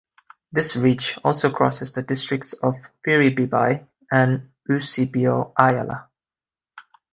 This 0.51 0.75
ridge 0.75 1.19
also 1.23 1.51
crosses 1.51 1.93
the 1.93 2.01
districts 2.01 2.53
of 2.53 2.73
Piribebuy 3.05 3.85
and 4.11 4.49
Eusebio 4.67 5.53
Ayala. 5.55 6.09